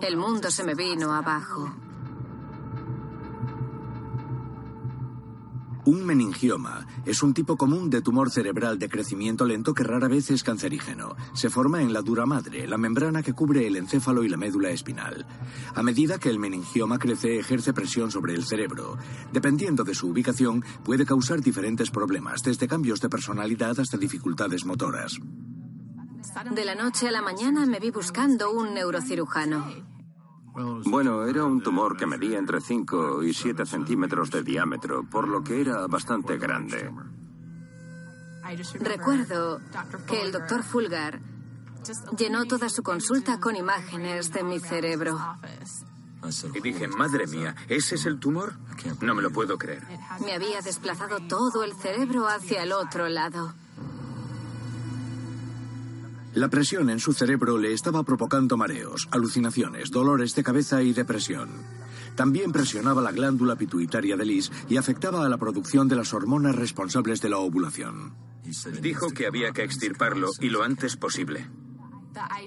[0.00, 1.68] El mundo se me vino abajo.
[5.88, 10.30] Un meningioma es un tipo común de tumor cerebral de crecimiento lento que rara vez
[10.30, 11.16] es cancerígeno.
[11.32, 14.68] Se forma en la dura madre, la membrana que cubre el encéfalo y la médula
[14.68, 15.24] espinal.
[15.74, 18.98] A medida que el meningioma crece, ejerce presión sobre el cerebro.
[19.32, 25.18] Dependiendo de su ubicación, puede causar diferentes problemas, desde cambios de personalidad hasta dificultades motoras.
[26.54, 29.97] De la noche a la mañana me vi buscando un neurocirujano.
[30.84, 35.42] Bueno, era un tumor que medía entre 5 y 7 centímetros de diámetro, por lo
[35.42, 36.90] que era bastante grande.
[38.80, 39.60] Recuerdo
[40.06, 41.20] que el doctor Fulgar
[42.16, 45.18] llenó toda su consulta con imágenes de mi cerebro.
[46.54, 48.54] Y dije, madre mía, ¿ese es el tumor?
[49.00, 49.82] No me lo puedo creer.
[50.20, 53.54] Me había desplazado todo el cerebro hacia el otro lado.
[56.34, 61.48] La presión en su cerebro le estaba provocando mareos, alucinaciones, dolores de cabeza y depresión.
[62.16, 66.56] También presionaba la glándula pituitaria de Liz y afectaba a la producción de las hormonas
[66.56, 68.14] responsables de la ovulación.
[68.80, 71.48] Dijo que había que extirparlo y lo antes posible.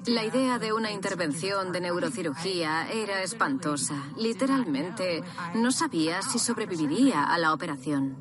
[0.07, 4.03] La idea de una intervención de neurocirugía era espantosa.
[4.17, 5.23] Literalmente,
[5.55, 8.17] no sabía si sobreviviría a la operación.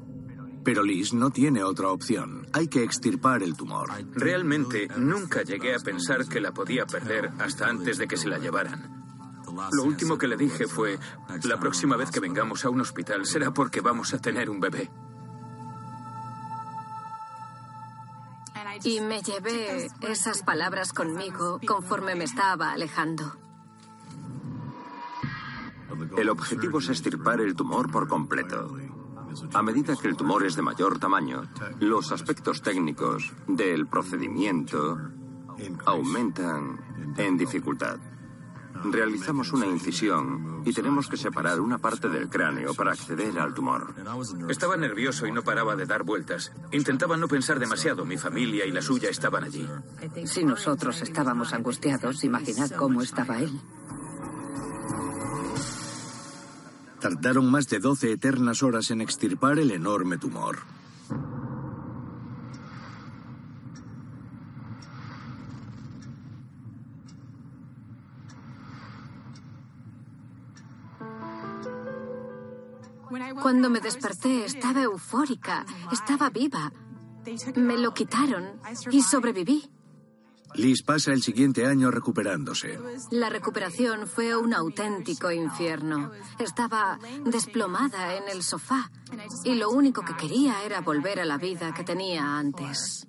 [0.64, 2.46] Pero Liz no tiene otra opción.
[2.52, 3.90] Hay que extirpar el tumor.
[4.12, 8.38] Realmente nunca llegué a pensar que la podía perder hasta antes de que se la
[8.38, 9.00] llevaran.
[9.72, 10.98] Lo último que le dije fue,
[11.44, 14.90] la próxima vez que vengamos a un hospital será porque vamos a tener un bebé.
[18.84, 23.36] Y me llevé esas palabras conmigo conforme me estaba alejando.
[26.16, 28.76] El objetivo es extirpar el tumor por completo.
[29.54, 31.42] A medida que el tumor es de mayor tamaño,
[31.80, 34.98] los aspectos técnicos del procedimiento
[35.84, 37.98] aumentan en dificultad.
[38.82, 43.94] Realizamos una incisión y tenemos que separar una parte del cráneo para acceder al tumor.
[44.48, 46.52] Estaba nervioso y no paraba de dar vueltas.
[46.72, 48.06] Intentaba no pensar demasiado.
[48.06, 49.68] Mi familia y la suya estaban allí.
[50.24, 53.60] Si nosotros estábamos angustiados, imaginad cómo estaba él.
[57.00, 60.58] Tardaron más de 12 eternas horas en extirpar el enorme tumor.
[73.42, 76.70] Cuando me desperté estaba eufórica, estaba viva.
[77.56, 78.60] Me lo quitaron
[78.90, 79.70] y sobreviví.
[80.54, 82.78] Liz pasa el siguiente año recuperándose.
[83.10, 86.10] La recuperación fue un auténtico infierno.
[86.38, 88.90] Estaba desplomada en el sofá
[89.44, 93.06] y lo único que quería era volver a la vida que tenía antes.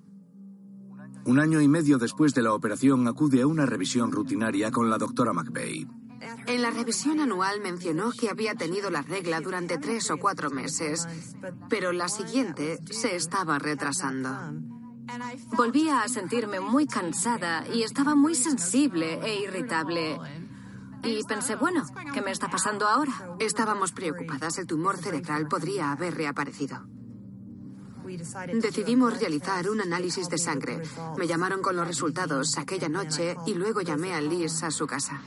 [1.24, 4.98] Un año y medio después de la operación acude a una revisión rutinaria con la
[4.98, 5.86] doctora McVeigh.
[6.46, 11.06] En la revisión anual mencionó que había tenido la regla durante tres o cuatro meses,
[11.68, 14.71] pero la siguiente se estaba retrasando.
[15.56, 20.18] Volvía a sentirme muy cansada y estaba muy sensible e irritable.
[21.04, 21.84] Y pensé, bueno,
[22.14, 23.12] ¿qué me está pasando ahora?
[23.40, 24.58] Estábamos preocupadas.
[24.58, 26.86] El tumor cerebral podría haber reaparecido.
[28.54, 30.82] Decidimos realizar un análisis de sangre.
[31.16, 35.20] Me llamaron con los resultados aquella noche y luego llamé a Liz a su casa.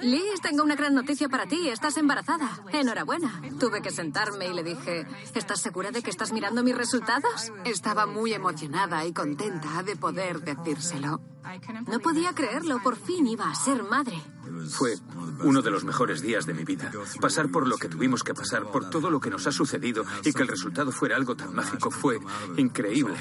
[0.00, 1.68] Liz, tengo una gran noticia para ti.
[1.68, 2.64] Estás embarazada.
[2.72, 3.40] Enhorabuena.
[3.58, 7.52] Tuve que sentarme y le dije, ¿estás segura de que estás mirando mis resultados?
[7.64, 11.20] Estaba muy emocionada y contenta de poder decírselo.
[11.86, 12.82] No podía creerlo.
[12.82, 14.22] Por fin iba a ser madre.
[14.70, 14.94] Fue
[15.44, 16.90] uno de los mejores días de mi vida.
[17.20, 20.32] Pasar por lo que tuvimos que pasar, por todo lo que nos ha sucedido y
[20.32, 22.18] que el resultado fuera algo tan mágico fue
[22.56, 23.16] increíble.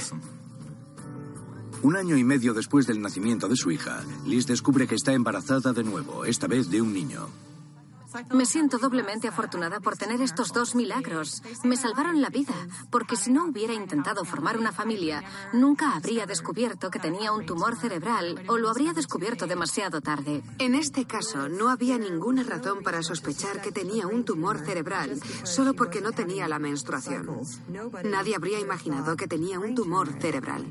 [1.84, 5.74] Un año y medio después del nacimiento de su hija, Liz descubre que está embarazada
[5.74, 7.28] de nuevo, esta vez de un niño.
[8.34, 11.42] Me siento doblemente afortunada por tener estos dos milagros.
[11.64, 12.54] Me salvaron la vida,
[12.92, 17.76] porque si no hubiera intentado formar una familia, nunca habría descubierto que tenía un tumor
[17.78, 20.44] cerebral o lo habría descubierto demasiado tarde.
[20.60, 25.74] En este caso, no había ninguna razón para sospechar que tenía un tumor cerebral solo
[25.74, 27.28] porque no tenía la menstruación.
[28.04, 30.66] Nadie habría imaginado que tenía un tumor cerebral.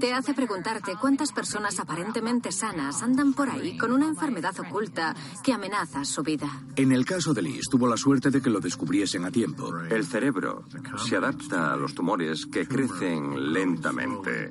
[0.00, 5.54] Te hace preguntarte cuántas personas aparentemente sanas andan por ahí con una enfermedad oculta que
[5.54, 6.48] amenaza su vida.
[6.76, 9.74] En el caso de Liz, tuvo la suerte de que lo descubriesen a tiempo.
[9.88, 10.66] El cerebro
[11.06, 14.50] se adapta a los tumores que crecen lentamente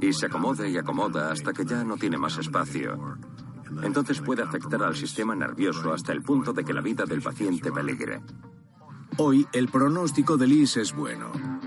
[0.00, 3.16] y se acomoda y acomoda hasta que ya no tiene más espacio.
[3.82, 7.72] Entonces puede afectar al sistema nervioso hasta el punto de que la vida del paciente
[7.72, 8.20] peligre.
[9.16, 11.57] Hoy el pronóstico de Liz es bueno.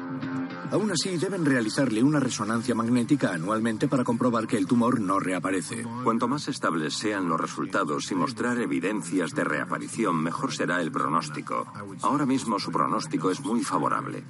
[0.72, 5.86] Aún así, deben realizarle una resonancia magnética anualmente para comprobar que el tumor no reaparece.
[6.04, 11.66] Cuanto más estables sean los resultados y mostrar evidencias de reaparición, mejor será el pronóstico.
[12.02, 14.24] Ahora mismo su pronóstico es muy favorable.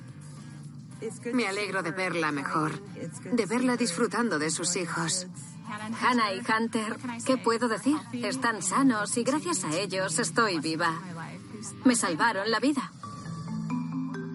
[1.34, 2.72] Me alegro de verla mejor,
[3.32, 5.28] de verla disfrutando de sus hijos.
[6.02, 7.98] Hannah y Hunter, ¿qué puedo decir?
[8.14, 11.00] Están sanos y gracias a ellos estoy viva.
[11.86, 12.92] Me salvaron la vida.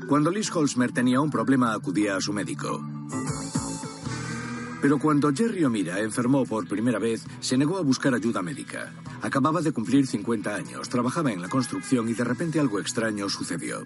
[0.09, 2.81] Cuando Liz Holzmer tenía un problema acudía a su médico.
[4.81, 8.93] Pero cuando Jerry O'Mira enfermó por primera vez, se negó a buscar ayuda médica.
[9.21, 13.85] Acababa de cumplir 50 años, trabajaba en la construcción y de repente algo extraño sucedió.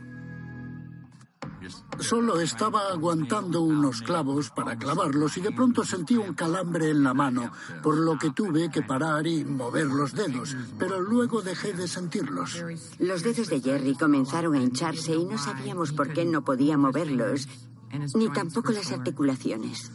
[1.98, 7.14] Solo estaba aguantando unos clavos para clavarlos y de pronto sentí un calambre en la
[7.14, 11.88] mano, por lo que tuve que parar y mover los dedos, pero luego dejé de
[11.88, 12.62] sentirlos.
[12.98, 17.46] Los dedos de Jerry comenzaron a hincharse y no sabíamos por qué no podía moverlos,
[18.14, 19.90] ni tampoco las articulaciones.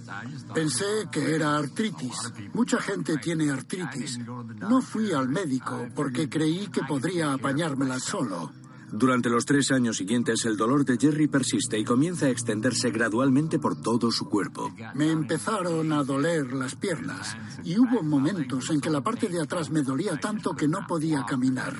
[0.53, 2.33] Pensé que era artritis.
[2.53, 4.19] Mucha gente tiene artritis.
[4.59, 8.51] No fui al médico porque creí que podría apañármela solo.
[8.91, 13.59] Durante los tres años siguientes, el dolor de Jerry persiste y comienza a extenderse gradualmente
[13.59, 14.73] por todo su cuerpo.
[14.93, 19.69] Me empezaron a doler las piernas y hubo momentos en que la parte de atrás
[19.69, 21.73] me dolía tanto que no podía caminar.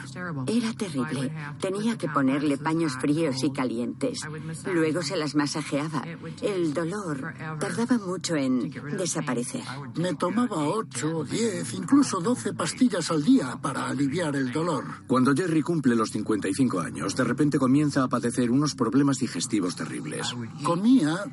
[0.48, 1.32] Era terrible.
[1.60, 4.22] Tenía que ponerle paños fríos y calientes.
[4.66, 6.04] Luego se las masajeaba.
[6.42, 9.64] El dolor tardaba mucho en desaparecer.
[9.96, 14.86] Me tomaba ocho, diez, incluso doce pastillas al día para aliviar el dolor.
[15.08, 20.36] Cuando Jerry cumple los 55 años, de repente comienza a padecer unos problemas digestivos terribles.
[20.64, 21.24] Comía,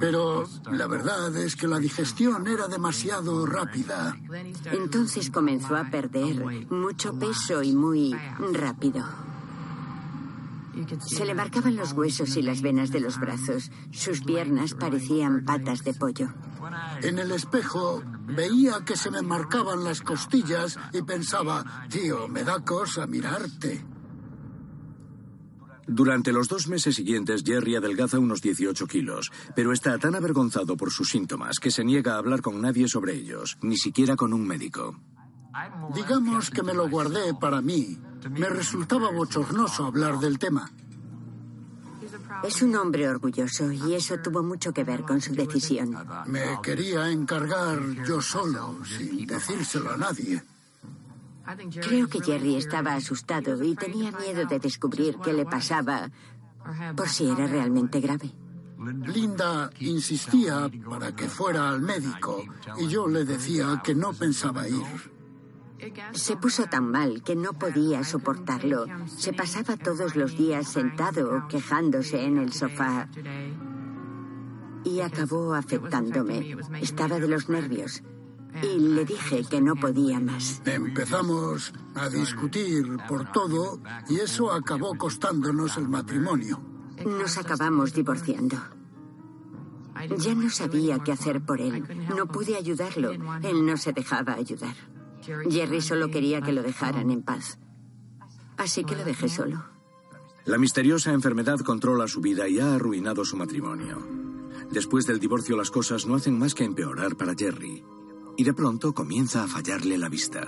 [0.00, 4.16] pero la verdad es que la digestión era demasiado rápida.
[4.72, 8.16] Entonces comenzó a perder mucho peso y muy
[8.52, 9.04] rápido.
[11.04, 13.70] Se le marcaban los huesos y las venas de los brazos.
[13.92, 16.32] Sus piernas parecían patas de pollo.
[17.02, 22.64] En el espejo veía que se me marcaban las costillas y pensaba, tío, me da
[22.64, 23.91] cosa mirarte.
[25.92, 30.90] Durante los dos meses siguientes, Jerry adelgaza unos 18 kilos, pero está tan avergonzado por
[30.90, 34.46] sus síntomas que se niega a hablar con nadie sobre ellos, ni siquiera con un
[34.46, 34.98] médico.
[35.94, 37.98] Digamos que me lo guardé para mí.
[38.30, 40.72] Me resultaba bochornoso hablar del tema.
[42.42, 45.94] Es un hombre orgulloso y eso tuvo mucho que ver con su decisión.
[46.26, 50.42] Me quería encargar yo solo, sin decírselo a nadie.
[51.80, 56.10] Creo que Jerry estaba asustado y tenía miedo de descubrir qué le pasaba
[56.96, 58.32] por si era realmente grave.
[58.78, 62.44] Linda insistía para que fuera al médico
[62.78, 65.12] y yo le decía que no pensaba ir.
[66.12, 68.86] Se puso tan mal que no podía soportarlo.
[69.06, 73.08] Se pasaba todos los días sentado quejándose en el sofá
[74.84, 76.56] y acabó afectándome.
[76.80, 78.02] Estaba de los nervios
[78.60, 80.60] y le dije que no podía más.
[80.64, 86.60] Empezamos a discutir por todo y eso acabó costándonos el matrimonio.
[87.04, 88.58] Nos acabamos divorciando.
[90.18, 91.84] Ya no sabía qué hacer por él.
[92.16, 93.12] No pude ayudarlo.
[93.42, 94.74] Él no se dejaba ayudar.
[95.48, 97.58] Jerry solo quería que lo dejaran en paz.
[98.56, 99.64] Así que lo dejé solo.
[100.44, 104.02] La misteriosa enfermedad controla su vida y ha arruinado su matrimonio.
[104.70, 107.84] Después del divorcio las cosas no hacen más que empeorar para Jerry.
[108.42, 110.44] Y de pronto comienza a fallarle la vista.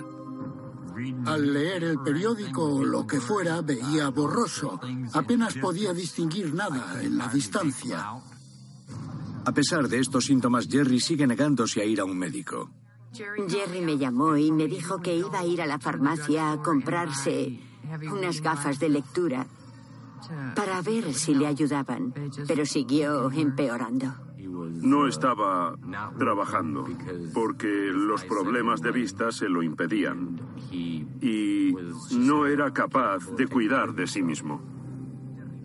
[1.25, 4.81] Al leer el periódico o lo que fuera, veía borroso.
[5.13, 8.05] Apenas podía distinguir nada en la distancia.
[9.45, 12.69] A pesar de estos síntomas, Jerry sigue negándose a ir a un médico.
[13.13, 17.61] Jerry me llamó y me dijo que iba a ir a la farmacia a comprarse
[18.11, 19.47] unas gafas de lectura
[20.53, 22.13] para ver si le ayudaban,
[22.45, 24.13] pero siguió empeorando.
[24.45, 25.77] No estaba
[26.17, 26.85] trabajando
[27.33, 30.39] porque los problemas de vista se lo impedían
[30.71, 31.75] y
[32.11, 34.61] no era capaz de cuidar de sí mismo.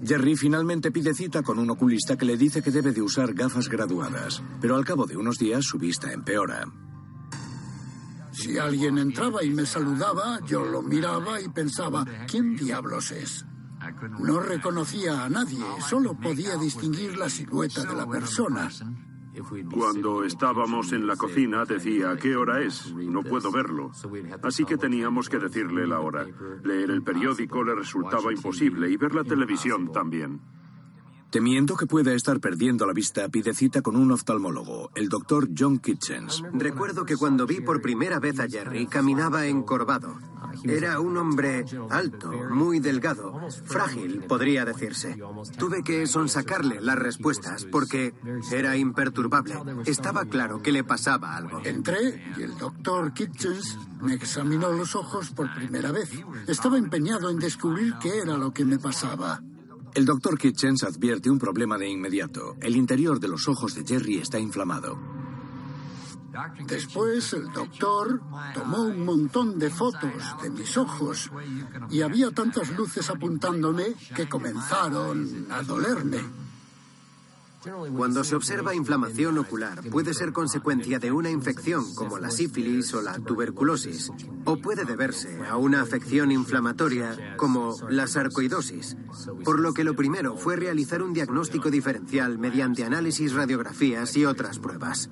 [0.03, 3.69] Jerry finalmente pide cita con un oculista que le dice que debe de usar gafas
[3.69, 6.65] graduadas, pero al cabo de unos días su vista empeora.
[8.33, 13.45] Si alguien entraba y me saludaba, yo lo miraba y pensaba, ¿quién diablos es?
[14.21, 18.69] No reconocía a nadie, solo podía distinguir la silueta de la persona.
[19.73, 22.93] Cuando estábamos en la cocina decía, ¿qué hora es?
[22.95, 23.93] No puedo verlo.
[24.43, 26.27] Así que teníamos que decirle la hora.
[26.65, 30.41] Leer el periódico le resultaba imposible y ver la televisión también.
[31.31, 35.79] Temiendo que pueda estar perdiendo la vista, pide cita con un oftalmólogo, el doctor John
[35.79, 36.43] Kitchens.
[36.53, 40.19] Recuerdo que cuando vi por primera vez a Jerry, caminaba encorvado.
[40.65, 45.17] Era un hombre alto, muy delgado, frágil, podría decirse.
[45.57, 48.13] Tuve que sonsacarle las respuestas porque
[48.51, 49.55] era imperturbable.
[49.87, 51.61] Estaba claro que le pasaba algo.
[51.65, 56.11] Entré y el doctor Kitchens me examinó los ojos por primera vez.
[56.49, 59.41] Estaba empeñado en descubrir qué era lo que me pasaba.
[59.95, 62.57] El doctor Kitchens advierte un problema de inmediato.
[62.61, 64.99] El interior de los ojos de Jerry está inflamado.
[66.67, 68.21] Después el doctor
[68.55, 70.13] tomó un montón de fotos
[70.43, 71.31] de mis ojos
[71.91, 76.21] y había tantas luces apuntándome que comenzaron a dolerme.
[77.95, 83.03] Cuando se observa inflamación ocular, puede ser consecuencia de una infección como la sífilis o
[83.03, 84.11] la tuberculosis,
[84.47, 88.97] o puede deberse a una afección inflamatoria como la sarcoidosis,
[89.45, 94.59] por lo que lo primero fue realizar un diagnóstico diferencial mediante análisis, radiografías y otras
[94.59, 95.11] pruebas.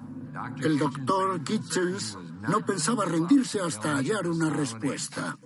[0.63, 2.17] El doctor Kitchens
[2.49, 5.39] no pensaba rendirse hasta hallar una respuesta.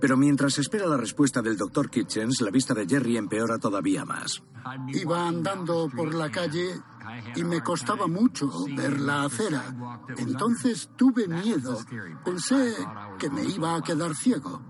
[0.00, 4.42] Pero mientras espera la respuesta del doctor Kitchens, la vista de Jerry empeora todavía más.
[4.88, 6.80] Iba andando por la calle
[7.36, 9.74] y me costaba mucho ver la acera.
[10.16, 11.78] Entonces tuve miedo.
[12.24, 12.74] Pensé
[13.18, 14.62] que me iba a quedar ciego.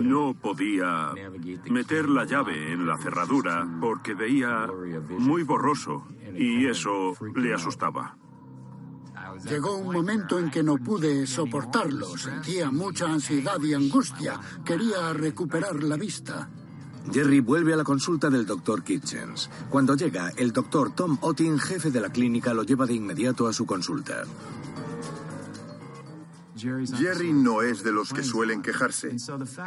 [0.00, 1.12] No podía
[1.70, 4.68] meter la llave en la cerradura porque veía
[5.18, 8.16] muy borroso y eso le asustaba.
[9.48, 12.16] Llegó un momento en que no pude soportarlo.
[12.16, 14.40] Sentía mucha ansiedad y angustia.
[14.64, 16.48] Quería recuperar la vista.
[17.12, 19.48] Jerry vuelve a la consulta del doctor Kitchens.
[19.70, 23.52] Cuando llega, el doctor Tom Otting, jefe de la clínica, lo lleva de inmediato a
[23.52, 24.24] su consulta.
[26.56, 29.14] Jerry no es de los que suelen quejarse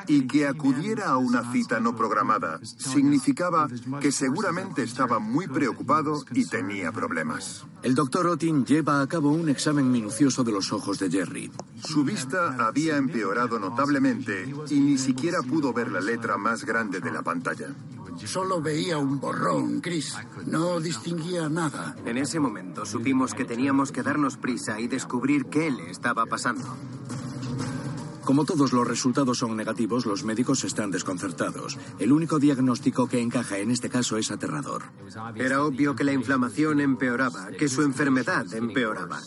[0.08, 3.68] y que acudiera a una cita no programada significaba
[4.00, 7.66] que seguramente estaba muy preocupado y tenía problemas.
[7.84, 11.52] El doctor Otin lleva a cabo un examen minucioso de los ojos de Jerry.
[11.84, 17.12] Su vista había empeorado notablemente y ni siquiera pudo ver la letra más grande de
[17.12, 17.68] la pantalla.
[18.26, 20.16] Solo veía un borrón gris.
[20.46, 21.96] No distinguía nada.
[22.06, 26.76] En ese momento supimos que teníamos que darnos prisa y descubrir qué le estaba pasando.
[28.30, 31.80] Como todos los resultados son negativos, los médicos están desconcertados.
[31.98, 34.84] El único diagnóstico que encaja en este caso es aterrador.
[35.34, 39.20] Era obvio que la inflamación empeoraba, que su enfermedad empeoraba.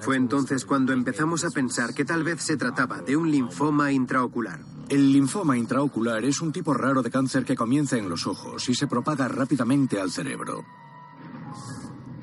[0.00, 4.58] Fue entonces cuando empezamos a pensar que tal vez se trataba de un linfoma intraocular.
[4.92, 8.74] El linfoma intraocular es un tipo raro de cáncer que comienza en los ojos y
[8.74, 10.66] se propaga rápidamente al cerebro.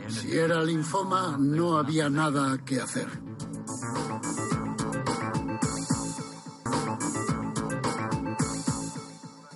[0.08, 3.08] Si era linfoma, no había nada que hacer.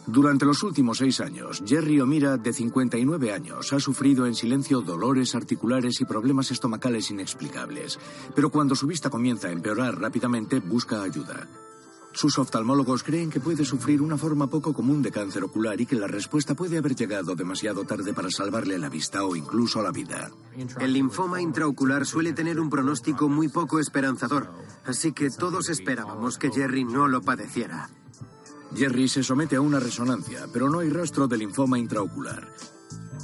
[0.07, 5.35] Durante los últimos seis años, Jerry O'Mira, de 59 años, ha sufrido en silencio dolores
[5.35, 7.99] articulares y problemas estomacales inexplicables.
[8.33, 11.47] Pero cuando su vista comienza a empeorar rápidamente, busca ayuda.
[12.13, 15.95] Sus oftalmólogos creen que puede sufrir una forma poco común de cáncer ocular y que
[15.95, 20.31] la respuesta puede haber llegado demasiado tarde para salvarle la vista o incluso la vida.
[20.79, 24.51] El linfoma intraocular suele tener un pronóstico muy poco esperanzador,
[24.85, 27.89] así que todos esperábamos que Jerry no lo padeciera.
[28.75, 32.47] Jerry se somete a una resonancia, pero no hay rastro de linfoma intraocular.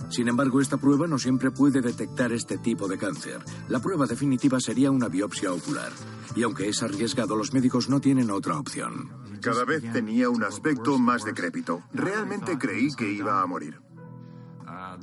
[0.09, 3.39] Sin embargo, esta prueba no siempre puede detectar este tipo de cáncer.
[3.67, 5.91] La prueba definitiva sería una biopsia ocular.
[6.35, 9.09] Y aunque es arriesgado, los médicos no tienen otra opción.
[9.41, 11.83] Cada vez tenía un aspecto más decrépito.
[11.93, 13.79] Realmente creí que iba a morir.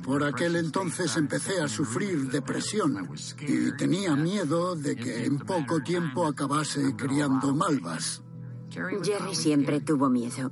[0.03, 3.09] Por aquel entonces empecé a sufrir depresión
[3.39, 8.23] y tenía miedo de que en poco tiempo acabase criando malvas.
[8.69, 10.51] Jerry siempre tuvo miedo.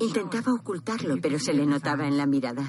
[0.00, 2.64] Intentaba ocultarlo, pero se le notaba en la mirada.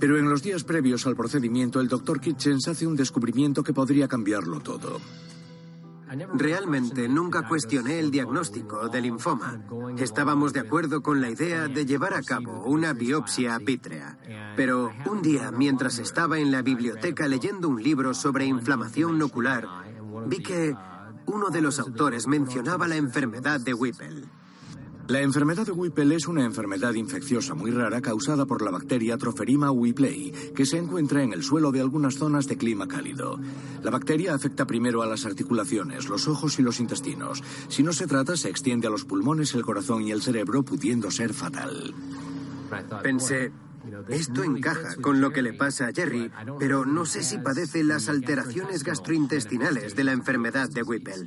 [0.00, 4.08] Pero en los días previos al procedimiento, el doctor Kitchens hace un descubrimiento que podría
[4.08, 4.98] cambiarlo todo.
[6.34, 9.62] Realmente nunca cuestioné el diagnóstico del linfoma.
[9.98, 14.18] Estábamos de acuerdo con la idea de llevar a cabo una biopsia pítrea.
[14.56, 19.68] Pero un día, mientras estaba en la biblioteca leyendo un libro sobre inflamación ocular,
[20.26, 20.74] vi que
[21.26, 24.24] uno de los autores mencionaba la enfermedad de Whipple.
[25.10, 29.72] La enfermedad de Whipple es una enfermedad infecciosa muy rara causada por la bacteria Troferima
[29.72, 33.40] whipplei, que se encuentra en el suelo de algunas zonas de clima cálido.
[33.82, 37.42] La bacteria afecta primero a las articulaciones, los ojos y los intestinos.
[37.66, 41.10] Si no se trata, se extiende a los pulmones, el corazón y el cerebro, pudiendo
[41.10, 41.92] ser fatal.
[43.02, 43.50] Pensé,
[44.10, 46.30] esto encaja con lo que le pasa a Jerry,
[46.60, 51.26] pero no sé si padece las alteraciones gastrointestinales de la enfermedad de Whipple.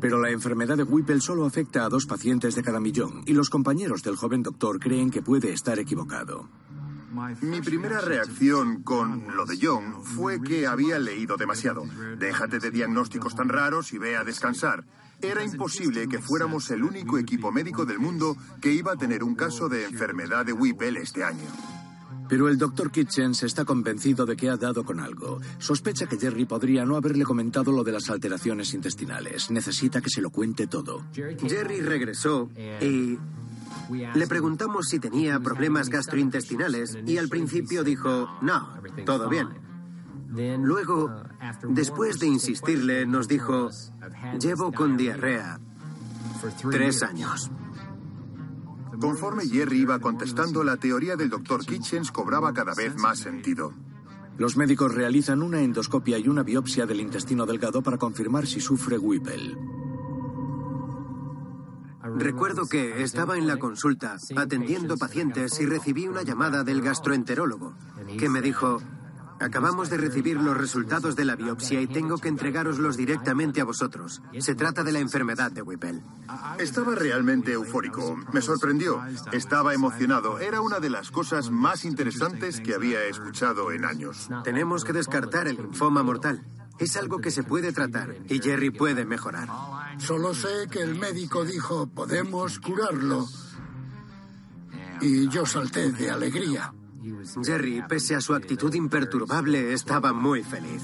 [0.00, 3.50] Pero la enfermedad de Whipple solo afecta a dos pacientes de cada millón y los
[3.50, 6.48] compañeros del joven doctor creen que puede estar equivocado.
[7.40, 11.84] Mi primera reacción con lo de John fue que había leído demasiado.
[12.18, 14.84] Déjate de diagnósticos tan raros y ve a descansar.
[15.22, 19.34] Era imposible que fuéramos el único equipo médico del mundo que iba a tener un
[19.34, 21.48] caso de enfermedad de Whipple este año.
[22.28, 25.40] Pero el doctor Kitchens está convencido de que ha dado con algo.
[25.58, 29.50] Sospecha que Jerry podría no haberle comentado lo de las alteraciones intestinales.
[29.50, 31.04] Necesita que se lo cuente todo.
[31.12, 32.48] Jerry regresó
[32.80, 33.18] y
[33.90, 38.70] le preguntamos si tenía problemas gastrointestinales y al principio dijo, no,
[39.04, 39.48] todo bien.
[40.28, 41.22] Luego,
[41.68, 43.70] después de insistirle, nos dijo,
[44.40, 45.60] llevo con diarrea
[46.70, 47.50] tres años.
[49.00, 53.72] Conforme Jerry iba contestando, la teoría del doctor Kitchens cobraba cada vez más sentido.
[54.38, 58.98] Los médicos realizan una endoscopia y una biopsia del intestino delgado para confirmar si sufre
[58.98, 59.56] Whipple.
[62.18, 67.74] Recuerdo que estaba en la consulta atendiendo pacientes y recibí una llamada del gastroenterólogo
[68.18, 68.80] que me dijo,
[69.40, 74.22] Acabamos de recibir los resultados de la biopsia y tengo que entregároslos directamente a vosotros.
[74.38, 76.02] Se trata de la enfermedad de Whipple.
[76.58, 78.16] Estaba realmente eufórico.
[78.32, 79.02] Me sorprendió.
[79.32, 80.38] Estaba emocionado.
[80.38, 84.28] Era una de las cosas más interesantes que había escuchado en años.
[84.44, 86.42] Tenemos que descartar el linfoma mortal.
[86.78, 89.48] Es algo que se puede tratar y Jerry puede mejorar.
[89.98, 93.26] Solo sé que el médico dijo, podemos curarlo.
[95.00, 96.72] Y yo salté de alegría.
[97.44, 100.82] Jerry, pese a su actitud imperturbable, estaba muy feliz.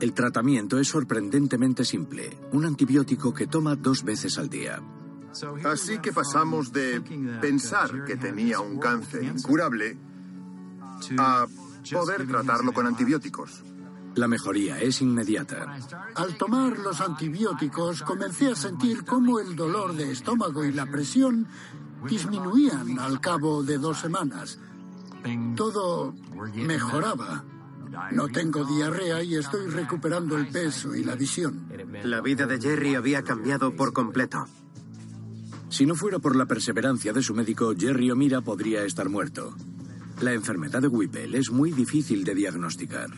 [0.00, 2.38] El tratamiento es sorprendentemente simple.
[2.52, 4.80] Un antibiótico que toma dos veces al día.
[5.64, 7.00] Así que pasamos de
[7.40, 9.96] pensar que tenía un cáncer incurable
[11.18, 11.46] a
[11.92, 13.62] poder tratarlo con antibióticos.
[14.16, 15.76] La mejoría es inmediata.
[16.16, 21.46] Al tomar los antibióticos comencé a sentir cómo el dolor de estómago y la presión
[22.08, 24.58] disminuían al cabo de dos semanas.
[25.56, 26.14] Todo
[26.54, 27.44] mejoraba.
[28.12, 31.68] No tengo diarrea y estoy recuperando el peso y la visión.
[32.04, 34.46] La vida de Jerry había cambiado por completo.
[35.68, 39.54] Si no fuera por la perseverancia de su médico, Jerry O'Mira podría estar muerto.
[40.20, 43.10] La enfermedad de Whipple es muy difícil de diagnosticar.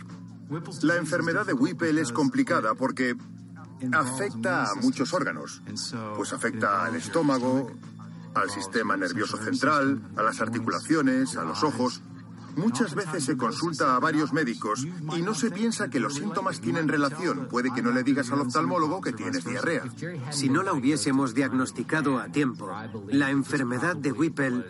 [0.83, 3.17] La enfermedad de Whipple es complicada porque
[3.93, 5.63] afecta a muchos órganos.
[6.17, 7.71] Pues afecta al estómago,
[8.35, 12.03] al sistema nervioso central, a las articulaciones, a los ojos.
[12.57, 16.87] Muchas veces se consulta a varios médicos y no se piensa que los síntomas tienen
[16.87, 17.49] relación.
[17.49, 19.85] Puede que no le digas al oftalmólogo que tienes diarrea.
[20.31, 22.71] Si no la hubiésemos diagnosticado a tiempo,
[23.09, 24.67] la enfermedad de Whipple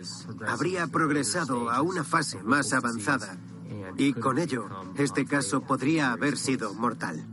[0.47, 3.37] habría progresado a una fase más avanzada
[3.97, 7.27] y con ello este caso podría haber sido mortal.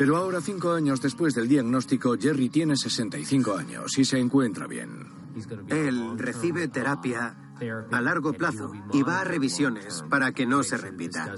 [0.00, 5.06] Pero ahora, cinco años después del diagnóstico, Jerry tiene 65 años y se encuentra bien.
[5.68, 7.52] Él recibe terapia
[7.92, 11.34] a largo plazo y va a revisiones para que no se repita.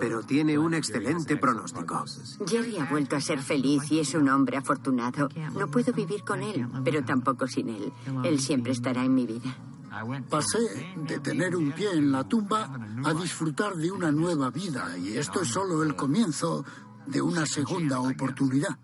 [0.00, 2.02] Pero tiene un excelente pronóstico.
[2.46, 5.28] Jerry ha vuelto a ser feliz y es un hombre afortunado.
[5.54, 7.92] No puedo vivir con él, pero tampoco sin él.
[8.24, 9.54] Él siempre estará en mi vida.
[10.30, 12.70] Pasé de tener un pie en la tumba
[13.04, 16.64] a disfrutar de una nueva vida y esto es solo el comienzo
[17.10, 18.76] de una segunda oportunidad.